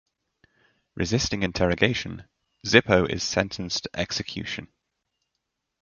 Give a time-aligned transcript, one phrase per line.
[0.95, 2.23] Resisting interrogation,
[2.65, 4.67] Zippo is sentenced to execution.